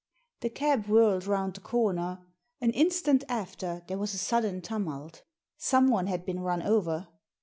[0.39, 2.25] The cab whirled round the comer.
[2.59, 5.21] An instant after there was a sudden tumult—
[5.57, 7.07] someone had been run over.